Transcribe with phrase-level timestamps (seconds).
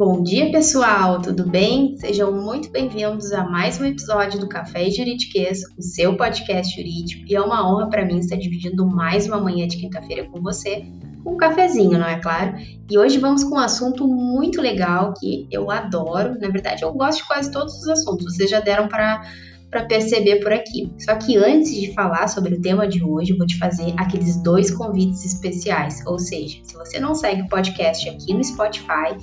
[0.00, 1.94] Bom dia, pessoal, tudo bem?
[1.98, 7.26] Sejam muito bem-vindos a mais um episódio do Café e Juridiquês, o seu podcast jurídico,
[7.28, 10.86] e é uma honra para mim estar dividindo mais uma manhã de quinta-feira com você,
[11.22, 12.56] com um cafezinho, não é claro?
[12.90, 17.18] E hoje vamos com um assunto muito legal que eu adoro, na verdade eu gosto
[17.18, 19.20] de quase todos os assuntos, vocês já deram para
[19.70, 20.90] para perceber por aqui.
[20.98, 24.42] Só que antes de falar sobre o tema de hoje, eu vou te fazer aqueles
[24.42, 26.04] dois convites especiais.
[26.06, 29.14] Ou seja, se você não segue o podcast aqui no Spotify,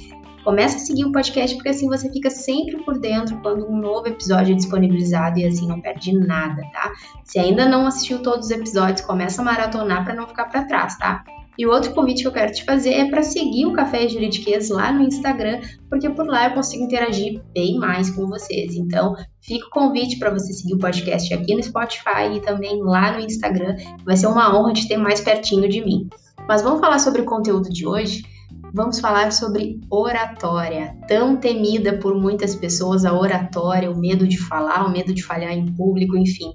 [0.47, 4.07] Começa a seguir o podcast porque assim você fica sempre por dentro quando um novo
[4.07, 6.93] episódio é disponibilizado e assim não perde nada, tá?
[7.25, 10.97] Se ainda não assistiu todos os episódios, começa a maratonar para não ficar para trás,
[10.97, 11.21] tá?
[11.57, 14.69] E o outro convite que eu quero te fazer é para seguir o Café Juridiquês
[14.69, 18.73] lá no Instagram, porque por lá eu consigo interagir bem mais com vocês.
[18.73, 23.11] Então, fica o convite para você seguir o podcast aqui no Spotify e também lá
[23.11, 23.75] no Instagram.
[24.05, 26.07] Vai ser uma honra te ter mais pertinho de mim.
[26.47, 28.36] Mas vamos falar sobre o conteúdo de hoje?
[28.73, 34.85] Vamos falar sobre oratória, tão temida por muitas pessoas, a oratória, o medo de falar,
[34.85, 36.53] o medo de falhar em público, enfim.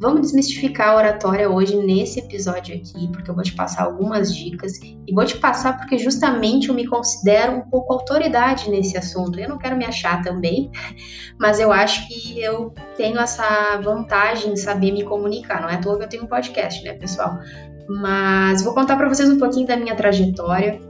[0.00, 4.78] Vamos desmistificar a oratória hoje nesse episódio aqui, porque eu vou te passar algumas dicas
[4.82, 9.38] e vou te passar porque justamente eu me considero um pouco autoridade nesse assunto.
[9.38, 10.70] Eu não quero me achar também,
[11.38, 15.62] mas eu acho que eu tenho essa vantagem de saber me comunicar.
[15.62, 17.38] Não é à toa que eu tenho um podcast, né, pessoal?
[17.88, 20.80] Mas vou contar para vocês um pouquinho da minha trajetória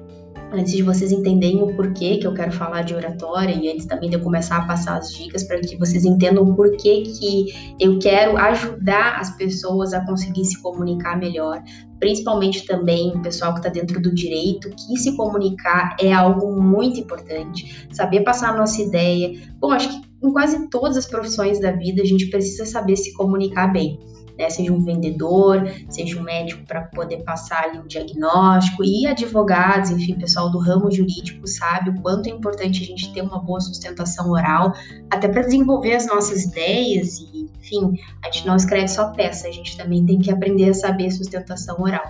[0.54, 4.08] antes de vocês entenderem o porquê que eu quero falar de oratória e antes também
[4.08, 7.98] de eu começar a passar as dicas para que vocês entendam o porquê que eu
[7.98, 11.62] quero ajudar as pessoas a conseguir se comunicar melhor,
[11.98, 17.00] principalmente também o pessoal que está dentro do direito, que se comunicar é algo muito
[17.00, 19.38] importante, saber passar a nossa ideia.
[19.58, 23.12] Bom, acho que em quase todas as profissões da vida a gente precisa saber se
[23.12, 23.98] comunicar bem
[24.38, 24.50] né?
[24.50, 30.14] Seja um vendedor, seja um médico para poder passar ali um diagnóstico e advogados, enfim,
[30.18, 34.30] pessoal do ramo jurídico sabe o quanto é importante a gente ter uma boa sustentação
[34.30, 34.72] oral,
[35.10, 39.52] até para desenvolver as nossas ideias e, enfim, a gente não escreve só peça, a
[39.52, 42.04] gente também tem que aprender a saber sustentação oral.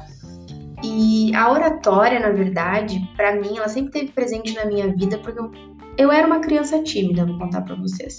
[0.83, 5.39] E a oratória, na verdade, para mim, ela sempre esteve presente na minha vida porque
[5.39, 5.51] eu,
[5.97, 8.19] eu era uma criança tímida, vou contar para vocês.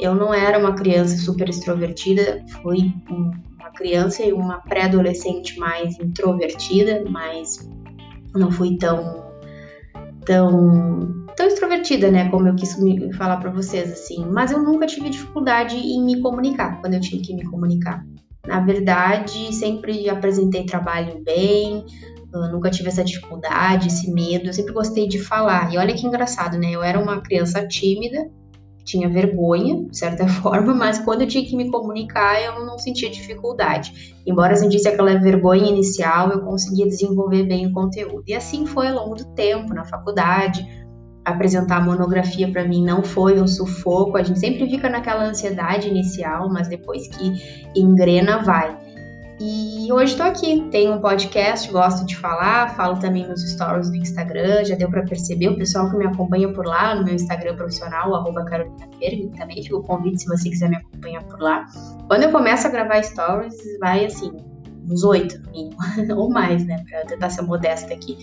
[0.00, 7.04] Eu não era uma criança super extrovertida, fui uma criança e uma pré-adolescente mais introvertida,
[7.08, 7.68] mas
[8.34, 9.28] não fui tão
[10.24, 12.76] tão tão extrovertida, né, como eu quis
[13.16, 17.22] falar para vocês assim, mas eu nunca tive dificuldade em me comunicar quando eu tinha
[17.22, 18.04] que me comunicar.
[18.46, 21.84] Na verdade, sempre apresentei trabalho bem,
[22.50, 25.72] nunca tive essa dificuldade, esse medo, eu sempre gostei de falar.
[25.72, 26.70] E olha que engraçado, né?
[26.70, 28.30] Eu era uma criança tímida,
[28.90, 33.08] tinha vergonha, de certa forma, mas quando eu tinha que me comunicar, eu não sentia
[33.08, 34.14] dificuldade.
[34.26, 38.24] Embora sentisse aquela vergonha inicial, eu conseguia desenvolver bem o conteúdo.
[38.26, 40.66] E assim foi ao longo do tempo, na faculdade.
[41.24, 45.88] Apresentar a monografia para mim não foi um sufoco, a gente sempre fica naquela ansiedade
[45.88, 48.76] inicial, mas depois que engrena, vai.
[49.42, 53.96] E hoje estou aqui, tenho um podcast, gosto de falar, falo também nos stories do
[53.96, 57.56] Instagram, já deu para perceber o pessoal que me acompanha por lá, no meu Instagram
[57.56, 61.64] profissional, arroba Carolina Ferg, também fica o convite se você quiser me acompanhar por lá.
[62.06, 64.30] Quando eu começo a gravar stories, vai assim,
[64.86, 65.74] uns oito mínimo,
[66.14, 68.18] ou mais, né, para tentar ser modesta aqui.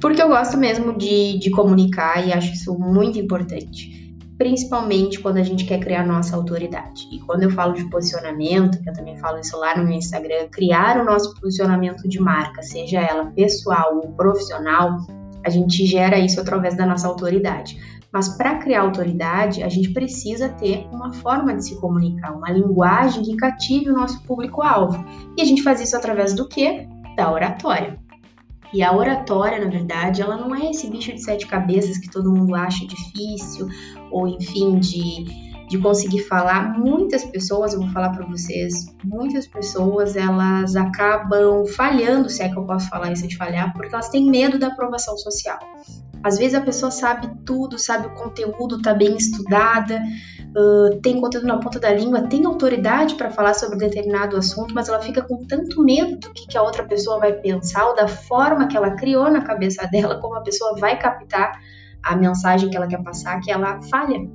[0.00, 4.05] Porque eu gosto mesmo de, de comunicar e acho isso muito importante
[4.38, 7.08] principalmente quando a gente quer criar nossa autoridade.
[7.10, 10.48] E quando eu falo de posicionamento, que eu também falo isso lá no meu Instagram,
[10.50, 14.98] criar o nosso posicionamento de marca, seja ela pessoal ou profissional,
[15.44, 17.80] a gente gera isso através da nossa autoridade.
[18.12, 23.22] Mas para criar autoridade, a gente precisa ter uma forma de se comunicar, uma linguagem
[23.22, 25.04] que cative o nosso público-alvo.
[25.36, 26.88] E a gente faz isso através do quê?
[27.16, 27.98] Da oratória.
[28.72, 32.32] E a oratória, na verdade, ela não é esse bicho de sete cabeças que todo
[32.32, 33.68] mundo acha difícil,
[34.10, 35.24] ou enfim, de,
[35.68, 36.78] de conseguir falar.
[36.78, 42.58] Muitas pessoas, eu vou falar para vocês, muitas pessoas elas acabam falhando, se é que
[42.58, 45.58] eu posso falar isso de falhar, porque elas têm medo da aprovação social.
[46.22, 50.02] Às vezes a pessoa sabe tudo, sabe o conteúdo, tá bem estudada,
[50.56, 54.88] uh, tem conteúdo na ponta da língua, tem autoridade para falar sobre determinado assunto, mas
[54.88, 58.08] ela fica com tanto medo do que, que a outra pessoa vai pensar ou da
[58.08, 61.52] forma que ela criou na cabeça dela, como a pessoa vai captar
[62.02, 64.26] a mensagem que ela quer passar, que ela falha.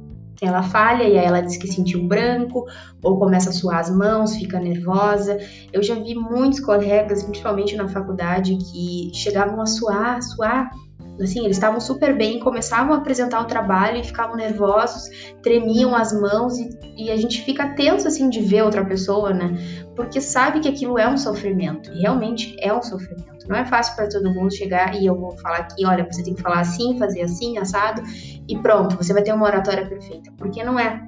[0.42, 2.66] Ela falha e aí ela diz que sentiu branco,
[3.04, 5.38] ou começa a suar as mãos, fica nervosa.
[5.72, 10.72] Eu já vi muitos colegas, principalmente na faculdade, que chegavam a suar, suar
[11.20, 15.10] Assim, eles estavam super bem, começavam a apresentar o trabalho e ficavam nervosos,
[15.44, 19.54] tremiam as mãos e, e, a gente fica tenso assim de ver outra pessoa, né?
[19.96, 23.48] Porque sabe que aquilo é um sofrimento, e realmente é um sofrimento.
[23.48, 26.34] Não é fácil para todo mundo chegar e eu vou falar aqui, olha, você tem
[26.34, 28.02] que falar assim, fazer assim, assado,
[28.48, 30.32] e pronto, você vai ter uma oratória perfeita.
[30.38, 31.02] Porque não é.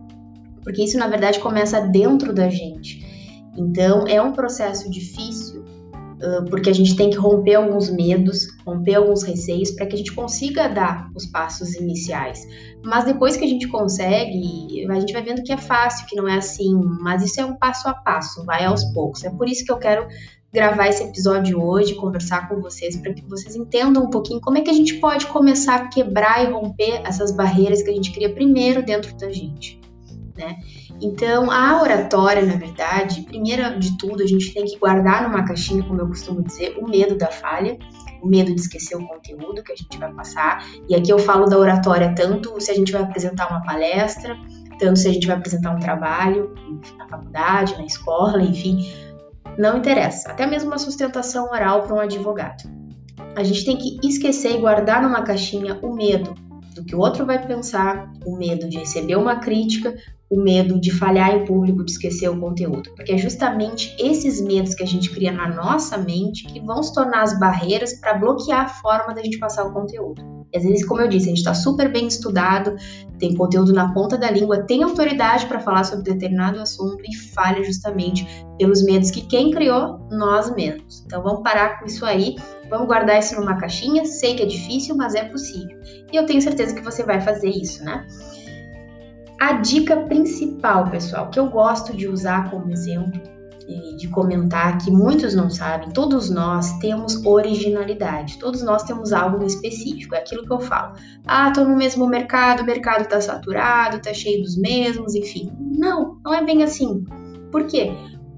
[0.63, 3.03] Porque isso na verdade começa dentro da gente.
[3.57, 5.63] Então, é um processo difícil,
[6.49, 10.13] porque a gente tem que romper alguns medos, romper alguns receios para que a gente
[10.13, 12.39] consiga dar os passos iniciais.
[12.83, 16.27] Mas depois que a gente consegue, a gente vai vendo que é fácil, que não
[16.27, 19.23] é assim, mas isso é um passo a passo, vai aos poucos.
[19.23, 20.07] É por isso que eu quero
[20.53, 24.61] gravar esse episódio hoje, conversar com vocês, para que vocês entendam um pouquinho como é
[24.61, 28.31] que a gente pode começar a quebrar e romper essas barreiras que a gente cria
[28.31, 29.81] primeiro dentro da gente,
[30.37, 30.57] né?
[31.01, 35.83] Então, a oratória, na verdade, primeiro de tudo, a gente tem que guardar numa caixinha,
[35.83, 37.77] como eu costumo dizer, o medo da falha,
[38.21, 40.65] o medo de esquecer o conteúdo que a gente vai passar.
[40.87, 44.37] E aqui eu falo da oratória tanto se a gente vai apresentar uma palestra,
[44.79, 46.53] tanto se a gente vai apresentar um trabalho
[46.97, 48.91] na faculdade, na escola, enfim,
[49.57, 50.31] não interessa.
[50.31, 52.63] Até mesmo uma sustentação oral para um advogado.
[53.35, 56.33] A gente tem que esquecer e guardar numa caixinha o medo
[56.75, 59.95] do que o outro vai pensar, o medo de receber uma crítica,
[60.33, 62.89] o medo de falhar em público, de esquecer o conteúdo.
[62.95, 66.93] Porque é justamente esses medos que a gente cria na nossa mente que vão se
[66.93, 70.23] tornar as barreiras para bloquear a forma da gente passar o conteúdo.
[70.51, 72.75] E às vezes, como eu disse, a gente está super bem estudado,
[73.19, 77.63] tem conteúdo na ponta da língua, tem autoridade para falar sobre determinado assunto e falha
[77.63, 78.25] justamente
[78.57, 81.03] pelos medos que quem criou, nós mesmos.
[81.05, 82.35] Então vamos parar com isso aí,
[82.69, 84.05] vamos guardar isso numa caixinha.
[84.05, 85.77] Sei que é difícil, mas é possível.
[86.11, 88.05] E eu tenho certeza que você vai fazer isso, né?
[89.43, 93.21] A dica principal, pessoal, que eu gosto de usar como exemplo
[93.67, 99.43] e de comentar que muitos não sabem, todos nós temos originalidade, todos nós temos algo
[99.43, 100.93] específico, é aquilo que eu falo.
[101.27, 105.51] Ah, tô no mesmo mercado, o mercado tá saturado, tá cheio dos mesmos, enfim.
[105.59, 107.03] Não, não é bem assim.
[107.51, 107.91] Por quê?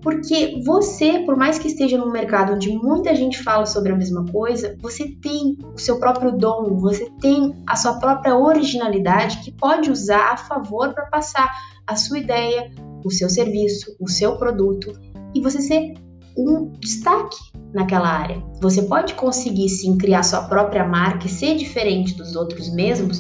[0.06, 4.24] Porque você, por mais que esteja num mercado onde muita gente fala sobre a mesma
[4.26, 9.90] coisa, você tem o seu próprio dom, você tem a sua própria originalidade que pode
[9.90, 11.52] usar a favor para passar
[11.88, 12.72] a sua ideia,
[13.04, 14.94] o seu serviço, o seu produto
[15.34, 15.96] e você ser
[16.38, 17.40] um destaque
[17.74, 18.44] naquela área.
[18.62, 23.20] Você pode conseguir sim criar sua própria marca e ser diferente dos outros mesmos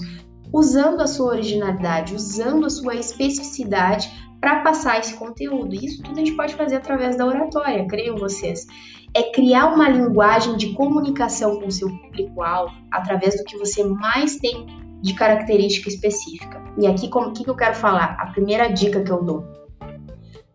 [0.53, 4.07] usando a sua originalidade, usando a sua especificidade
[4.45, 5.73] para passar esse conteúdo.
[5.73, 8.67] Isso tudo a gente pode fazer através da oratória, creio vocês.
[9.11, 14.35] É criar uma linguagem de comunicação com o seu público-alvo através do que você mais
[14.35, 14.67] tem
[15.01, 16.63] de característica específica.
[16.77, 18.17] E aqui, o que, que eu quero falar?
[18.19, 19.43] A primeira dica que eu dou.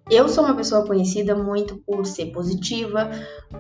[0.09, 3.11] Eu sou uma pessoa conhecida muito por ser positiva,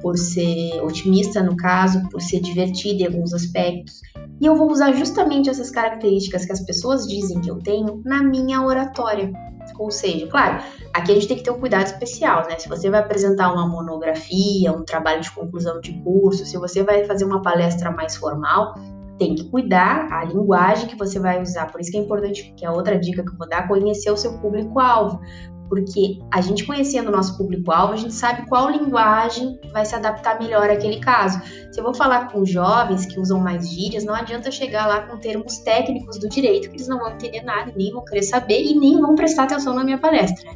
[0.00, 4.00] por ser otimista no caso, por ser divertida em alguns aspectos.
[4.40, 8.22] E eu vou usar justamente essas características que as pessoas dizem que eu tenho na
[8.22, 9.32] minha oratória.
[9.80, 10.62] Ou seja, claro,
[10.92, 12.58] aqui a gente tem que ter um cuidado especial, né?
[12.58, 17.06] Se você vai apresentar uma monografia, um trabalho de conclusão de curso, se você vai
[17.06, 18.74] fazer uma palestra mais formal,
[19.18, 21.72] tem que cuidar a linguagem que você vai usar.
[21.72, 24.18] Por isso que é importante, que é outra dica que eu vou dar, conhecer o
[24.18, 25.18] seu público-alvo
[25.70, 30.36] porque a gente conhecendo o nosso público-alvo, a gente sabe qual linguagem vai se adaptar
[30.40, 31.40] melhor àquele caso.
[31.70, 35.16] Se eu vou falar com jovens que usam mais gírias, não adianta chegar lá com
[35.18, 38.74] termos técnicos do direito, que eles não vão entender nada, nem vão querer saber e
[38.74, 40.50] nem vão prestar atenção na minha palestra.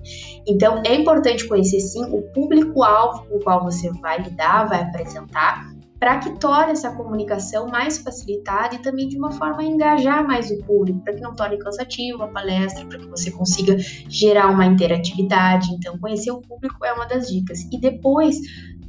[0.47, 5.74] Então, é importante conhecer sim o público-alvo com o qual você vai lidar, vai apresentar,
[6.05, 10.51] para que torne essa comunicação mais facilitada e também de uma forma a engajar mais
[10.51, 14.67] o público, para que não torne cansativo a palestra, para que você consiga gerar uma
[14.67, 15.73] interatividade.
[15.73, 17.61] Então, conhecer o público é uma das dicas.
[17.73, 18.37] E depois,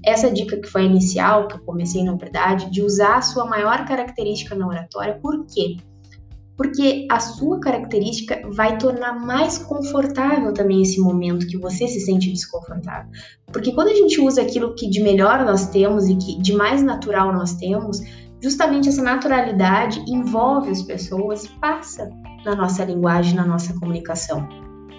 [0.03, 3.85] essa dica que foi inicial, que eu comecei na verdade, de usar a sua maior
[3.85, 5.77] característica na oratória, por quê?
[6.57, 12.31] Porque a sua característica vai tornar mais confortável também esse momento que você se sente
[12.31, 13.11] desconfortável.
[13.51, 16.81] Porque quando a gente usa aquilo que de melhor nós temos e que de mais
[16.81, 17.99] natural nós temos,
[18.41, 22.09] justamente essa naturalidade envolve as pessoas e passa
[22.45, 24.47] na nossa linguagem, na nossa comunicação.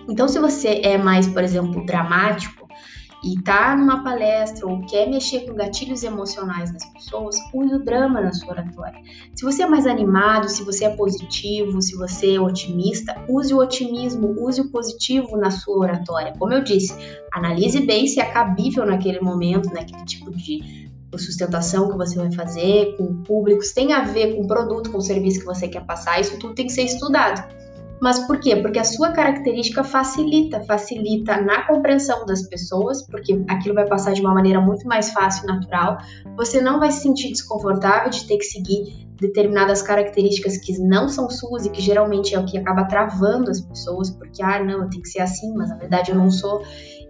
[0.09, 2.67] Então, se você é mais, por exemplo, dramático,
[3.25, 8.21] e tá numa palestra ou quer mexer com gatilhos emocionais das pessoas, use o drama
[8.21, 9.01] na sua oratória.
[9.35, 13.59] Se você é mais animado, se você é positivo, se você é otimista, use o
[13.59, 16.35] otimismo, use o positivo na sua oratória.
[16.39, 16.95] Como eu disse,
[17.33, 20.87] analise bem se é cabível naquele momento, naquele tipo de
[21.19, 24.91] sustentação que você vai fazer, com o público, se tem a ver com o produto,
[24.91, 27.43] com o serviço que você quer passar, isso tudo tem que ser estudado.
[28.01, 28.57] Mas por quê?
[28.57, 34.21] Porque a sua característica facilita, facilita na compreensão das pessoas, porque aquilo vai passar de
[34.21, 35.99] uma maneira muito mais fácil e natural.
[36.37, 41.31] Você não vai se sentir desconfortável de ter que seguir determinadas características que não são
[41.31, 44.91] suas e que geralmente é o que acaba travando as pessoas, porque, ah, não, eu
[44.91, 46.63] tenho que ser assim, mas na verdade eu não sou.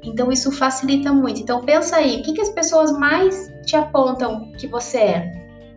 [0.03, 1.41] Então isso facilita muito.
[1.41, 5.33] Então pensa aí, o que, que as pessoas mais te apontam que você é?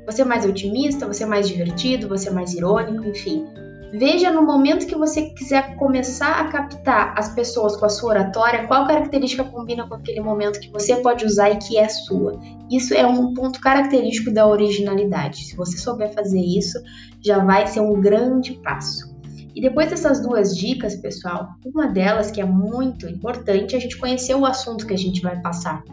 [0.05, 3.47] Você é mais otimista, você é mais divertido, você é mais irônico, enfim.
[3.91, 8.67] Veja no momento que você quiser começar a captar as pessoas com a sua oratória,
[8.67, 12.39] qual característica combina com aquele momento que você pode usar e que é sua.
[12.69, 15.45] Isso é um ponto característico da originalidade.
[15.45, 16.79] Se você souber fazer isso,
[17.19, 19.09] já vai ser um grande passo.
[19.55, 23.97] E depois dessas duas dicas, pessoal, uma delas que é muito importante é a gente
[23.97, 25.83] conhecer o assunto que a gente vai passar.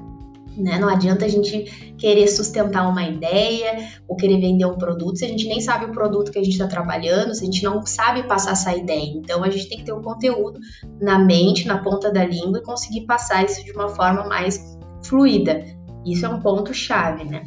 [0.56, 0.78] Né?
[0.78, 5.28] Não adianta a gente querer sustentar uma ideia ou querer vender um produto se a
[5.28, 8.22] gente nem sabe o produto que a gente está trabalhando, se a gente não sabe
[8.25, 9.12] passar essa ideia.
[9.14, 10.58] Então a gente tem que ter o um conteúdo
[11.00, 15.64] na mente, na ponta da língua e conseguir passar isso de uma forma mais fluida.
[16.04, 17.44] Isso é um ponto chave, né?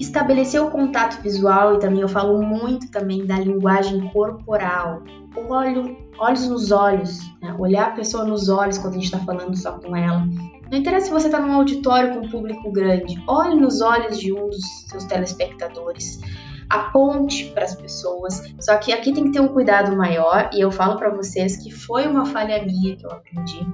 [0.00, 5.02] Estabelecer o contato visual e também eu falo muito também da linguagem corporal.
[5.48, 7.54] Olho, olhos nos olhos, né?
[7.58, 10.24] olhar a pessoa nos olhos quando a gente está falando só com ela
[10.70, 14.32] não interessa se você está num auditório com um público grande, olhe nos olhos de
[14.32, 16.20] um dos seus telespectadores,
[16.68, 18.42] aponte para as pessoas.
[18.60, 21.70] Só que aqui tem que ter um cuidado maior, e eu falo para vocês que
[21.70, 23.66] foi uma falha minha que eu aprendi.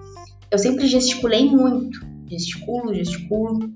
[0.50, 1.98] Eu sempre gesticulei muito,
[2.28, 3.72] gesticulo, gesticulo.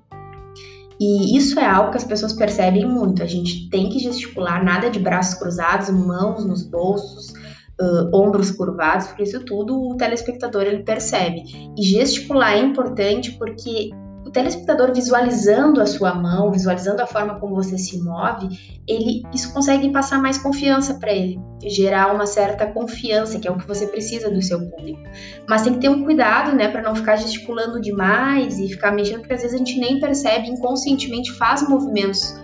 [1.00, 3.22] E isso é algo que as pessoas percebem muito.
[3.22, 7.32] A gente tem que gesticular, nada de braços cruzados, mãos nos bolsos,
[7.80, 11.42] uh, ombros curvados, porque isso tudo o telespectador ele percebe.
[11.76, 13.90] E gesticular é importante porque
[14.28, 18.48] o telespectador visualizando a sua mão, visualizando a forma como você se move,
[18.86, 23.56] ele isso consegue passar mais confiança para ele, gerar uma certa confiança, que é o
[23.56, 25.00] que você precisa do seu público.
[25.48, 29.20] Mas tem que ter um cuidado, né, para não ficar gesticulando demais e ficar mexendo,
[29.20, 32.36] porque às vezes a gente nem percebe, inconscientemente faz movimentos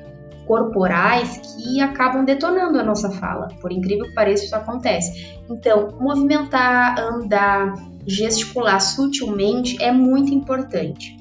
[0.46, 3.48] corporais que acabam detonando a nossa fala.
[3.60, 5.38] Por incrível que pareça, isso acontece.
[5.50, 7.74] Então, movimentar, andar,
[8.06, 11.16] gesticular sutilmente é muito importante.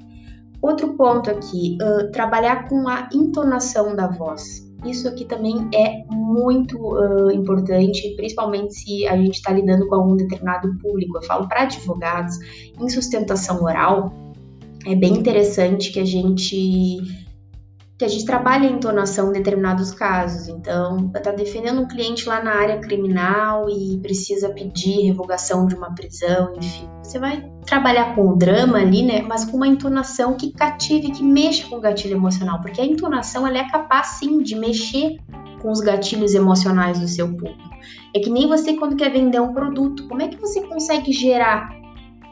[0.61, 4.63] Outro ponto aqui, uh, trabalhar com a entonação da voz.
[4.85, 10.15] Isso aqui também é muito uh, importante, principalmente se a gente está lidando com algum
[10.15, 11.17] determinado público.
[11.17, 12.37] Eu falo para advogados,
[12.79, 14.11] em sustentação oral,
[14.85, 17.01] é bem interessante que a gente
[18.03, 20.49] que a gente trabalha a entonação em determinados casos.
[20.49, 25.95] Então, está defendendo um cliente lá na área criminal e precisa pedir revogação de uma
[25.95, 26.89] prisão, enfim.
[27.01, 29.21] Você vai trabalhar com o drama ali, né?
[29.21, 33.47] Mas com uma entonação que cative, que mexa com o gatilho emocional, porque a entonação
[33.47, 35.17] ela é capaz sim de mexer
[35.61, 37.73] com os gatilhos emocionais do seu público.
[38.13, 41.82] É que nem você quando quer vender um produto, como é que você consegue gerar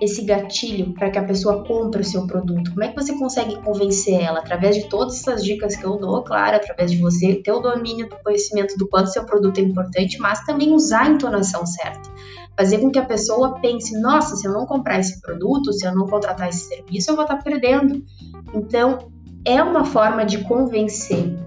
[0.01, 2.71] esse gatilho para que a pessoa compre o seu produto?
[2.71, 4.39] Como é que você consegue convencer ela?
[4.39, 8.09] Através de todas essas dicas que eu dou, claro, através de você ter o domínio
[8.09, 12.09] do conhecimento do quanto seu produto é importante, mas também usar a entonação certa.
[12.57, 15.93] Fazer com que a pessoa pense: nossa, se eu não comprar esse produto, se eu
[15.93, 18.03] não contratar esse serviço, eu vou estar tá perdendo.
[18.55, 19.11] Então,
[19.45, 21.37] é uma forma de convencer,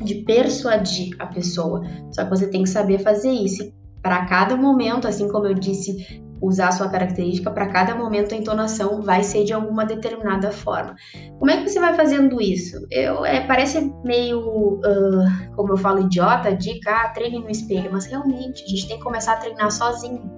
[0.00, 1.82] de persuadir a pessoa.
[2.10, 3.70] Só que você tem que saber fazer isso.
[4.00, 8.38] Para cada momento, assim como eu disse usar a sua característica, para cada momento a
[8.38, 10.94] entonação vai ser de alguma determinada forma.
[11.38, 12.76] Como é que você vai fazendo isso?
[12.90, 18.06] Eu, é, parece meio, uh, como eu falo, idiota, dica, ah, treine no espelho, mas
[18.06, 20.30] realmente a gente tem que começar a treinar sozinho.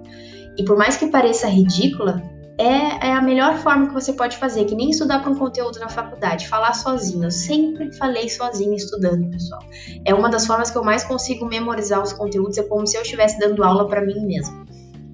[0.57, 2.21] E por mais que pareça ridícula,
[2.57, 5.79] é, é, a melhor forma que você pode fazer, que nem estudar para um conteúdo
[5.79, 7.23] na faculdade, falar sozinho.
[7.23, 9.61] Eu sempre falei sozinho estudando, pessoal.
[10.05, 13.01] É uma das formas que eu mais consigo memorizar os conteúdos, é como se eu
[13.01, 14.70] estivesse dando aula para mim mesmo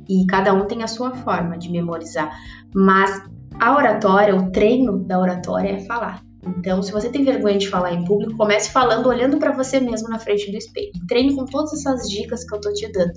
[0.09, 2.31] e cada um tem a sua forma de memorizar.
[2.73, 3.21] Mas
[3.59, 6.21] a oratória, o treino da oratória é falar.
[6.45, 10.07] Então, se você tem vergonha de falar em público, comece falando olhando para você mesmo
[10.07, 10.91] na frente do espelho.
[11.07, 13.13] Treine com todas essas dicas que eu tô te dando,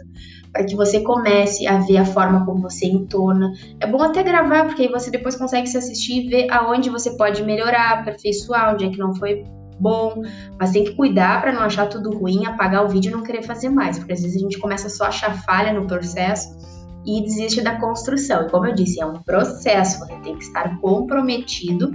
[0.52, 3.52] para que você comece a ver a forma como você entona.
[3.78, 7.16] É bom até gravar, porque aí você depois consegue se assistir e ver aonde você
[7.16, 9.44] pode melhorar, aperfeiçoar, onde é que não foi
[9.78, 10.22] bom,
[10.58, 13.42] mas tem que cuidar para não achar tudo ruim, apagar o vídeo e não querer
[13.42, 17.22] fazer mais, porque às vezes a gente começa só a achar falha no processo e
[17.22, 18.46] desiste da construção.
[18.46, 21.92] E como eu disse, é um processo, você tem que estar comprometido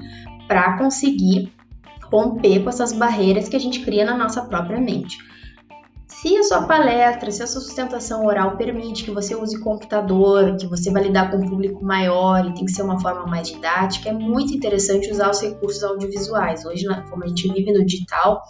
[0.48, 1.52] para conseguir
[2.12, 5.18] romper com essas barreiras que a gente cria na nossa própria mente.
[6.26, 10.66] Se a sua palestra, se a sua sustentação oral permite que você use computador, que
[10.66, 14.10] você vai lidar com um público maior e tem que ser uma forma mais didática,
[14.10, 16.66] é muito interessante usar os recursos audiovisuais.
[16.66, 18.42] Hoje, como a gente vive no digital,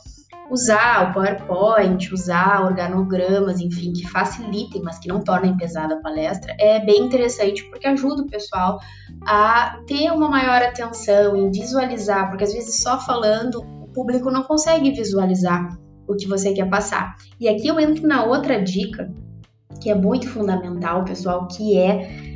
[0.49, 6.55] usar o PowerPoint, usar organogramas, enfim, que facilitem, mas que não tornem pesada a palestra,
[6.57, 8.79] é bem interessante porque ajuda o pessoal
[9.27, 14.43] a ter uma maior atenção em visualizar, porque às vezes só falando o público não
[14.43, 17.15] consegue visualizar o que você quer passar.
[17.39, 19.11] E aqui eu entro na outra dica,
[19.81, 22.35] que é muito fundamental, pessoal, que é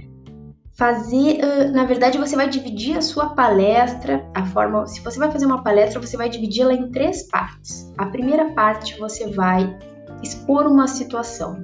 [0.80, 5.30] fazer, uh, na verdade, você vai dividir a sua palestra, a forma, se você vai
[5.30, 7.92] fazer uma palestra, você vai dividi-la em três partes.
[7.98, 9.78] A primeira parte você vai
[10.24, 11.64] expor uma situação,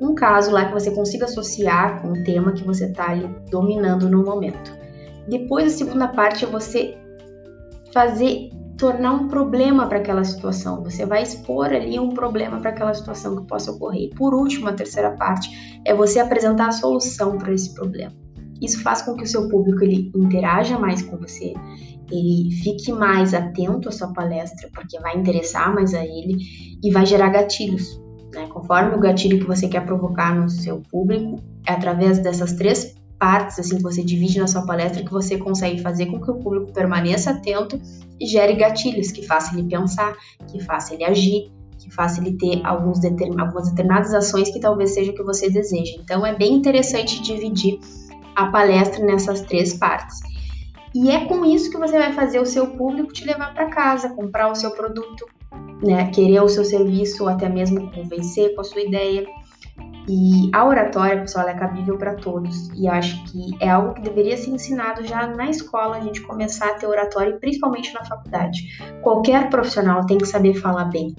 [0.00, 4.08] um caso lá que você consiga associar com o tema que você está ali dominando
[4.08, 4.72] no momento.
[5.28, 6.96] Depois, a segunda parte é você
[7.92, 8.50] fazer
[8.82, 10.82] tornar um problema para aquela situação.
[10.82, 14.10] Você vai expor ali um problema para aquela situação que possa ocorrer.
[14.16, 18.12] Por último, a terceira parte é você apresentar a solução para esse problema.
[18.60, 21.54] Isso faz com que o seu público ele interaja mais com você,
[22.10, 26.38] ele fique mais atento à sua palestra, porque vai interessar mais a ele
[26.82, 28.00] e vai gerar gatilhos.
[28.34, 28.48] Né?
[28.48, 31.36] Conforme o gatilho que você quer provocar no seu público,
[31.68, 35.80] é através dessas três partes assim que você divide na sua palestra que você consegue
[35.80, 37.80] fazer com que o público permaneça atento
[38.18, 40.16] e gere gatilhos que façam ele pensar,
[40.48, 44.90] que façam ele agir, que faça ele ter alguns determin, algumas determinadas ações que talvez
[44.90, 45.92] seja o que você deseja.
[46.00, 47.78] Então é bem interessante dividir
[48.34, 50.18] a palestra nessas três partes.
[50.92, 54.08] E é com isso que você vai fazer o seu público te levar para casa,
[54.08, 55.26] comprar o seu produto,
[55.80, 59.24] né, querer o seu serviço ou até mesmo convencer com a sua ideia.
[60.08, 62.68] E a oratória, pessoal, é cabível para todos.
[62.74, 66.70] E acho que é algo que deveria ser ensinado já na escola, a gente começar
[66.70, 68.62] a ter oratória, principalmente na faculdade.
[69.00, 71.14] Qualquer profissional tem que saber falar bem.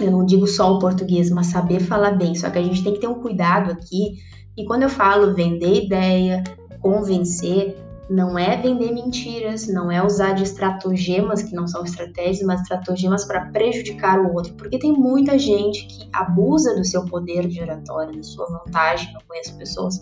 [0.00, 2.34] Eu não digo só o português, mas saber falar bem.
[2.34, 4.18] Só que a gente tem que ter um cuidado aqui.
[4.56, 6.42] E quando eu falo vender ideia,
[6.80, 7.76] convencer,
[8.12, 13.24] não é vender mentiras, não é usar de estratagemas que não são estratégias, mas estratagemas
[13.24, 18.14] para prejudicar o outro, porque tem muita gente que abusa do seu poder de oratória,
[18.14, 19.98] da sua vantagem, eu conheço pessoas,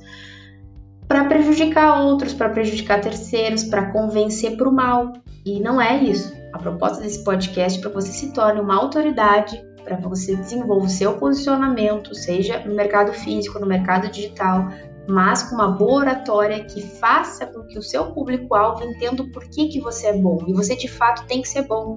[1.06, 5.12] para prejudicar outros, para prejudicar terceiros, para convencer para o mal.
[5.44, 6.32] E não é isso.
[6.52, 10.88] A proposta desse podcast é para você se torne uma autoridade, para você desenvolver o
[10.88, 14.68] seu posicionamento, seja no mercado físico, no mercado digital,
[15.10, 19.66] mas com uma boa oratória que faça com que o seu público-alvo entenda o porquê
[19.66, 20.38] que você é bom.
[20.46, 21.96] E você de fato tem que ser bom.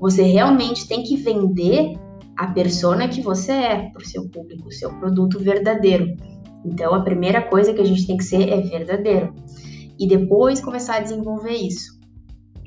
[0.00, 1.98] Você realmente tem que vender
[2.36, 6.16] a persona que você é para o seu público, o seu produto verdadeiro.
[6.64, 9.34] Então a primeira coisa que a gente tem que ser é verdadeiro.
[9.98, 12.00] E depois começar a desenvolver isso.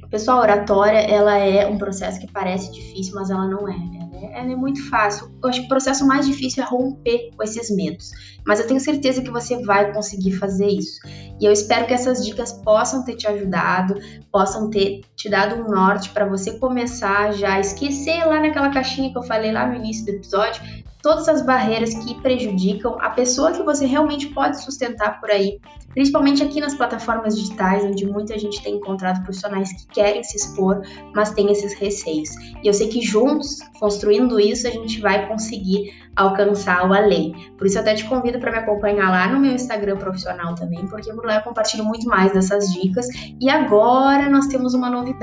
[0.09, 4.51] Pessoal, a oratória ela é um processo que parece difícil, mas ela não é ela
[4.51, 5.31] é muito fácil.
[5.43, 8.09] Eu acho que o processo mais difícil é romper com esses medos.
[8.45, 10.99] Mas eu tenho certeza que você vai conseguir fazer isso.
[11.39, 13.95] E eu espero que essas dicas possam ter te ajudado,
[14.31, 19.11] possam ter te dado um norte para você começar já a esquecer lá naquela caixinha
[19.11, 20.61] que eu falei lá no início do episódio,
[21.01, 25.59] todas as barreiras que prejudicam a pessoa que você realmente pode sustentar por aí,
[25.93, 30.81] principalmente aqui nas plataformas digitais, onde muita gente tem encontrado profissionais que querem se expor,
[31.13, 32.29] mas tem esses receios.
[32.63, 37.51] E eu sei que juntos, construindo isso, a gente vai conseguir alcançar o além.
[37.57, 40.85] Por isso, eu até te convido para me acompanhar lá no meu Instagram profissional também,
[40.87, 43.07] porque por lá eu compartilho muito mais dessas dicas.
[43.39, 45.16] E agora nós temos uma novidade,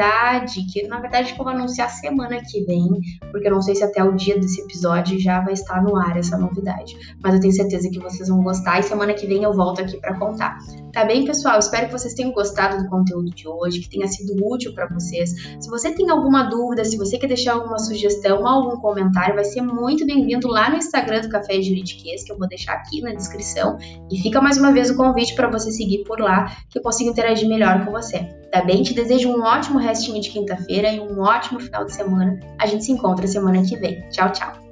[0.70, 2.88] que na verdade eu vou anunciar semana que vem,
[3.30, 6.16] porque eu não sei se até o dia desse episódio já vai estar no ar
[6.16, 6.96] essa novidade.
[7.22, 9.96] Mas eu tenho certeza que vocês vão gostar e semana que vem eu volto aqui
[9.98, 10.59] para contar.
[10.92, 11.59] Tá bem, pessoal?
[11.59, 15.30] Espero que vocês tenham gostado do conteúdo de hoje, que tenha sido útil para vocês.
[15.61, 19.44] Se você tem alguma dúvida, se você quer deixar alguma sugestão ou algum comentário, vai
[19.44, 23.12] ser muito bem-vindo lá no Instagram do Café Juridiquês, que eu vou deixar aqui na
[23.12, 23.76] descrição.
[24.11, 27.11] E fica mais uma vez o convite para você seguir por lá, que eu consigo
[27.11, 28.43] interagir melhor com você.
[28.55, 28.85] Tá bem?
[28.85, 32.38] Te desejo um ótimo restinho de quinta-feira e um ótimo final de semana.
[32.57, 34.09] A gente se encontra semana que vem.
[34.11, 34.63] Tchau, tchau!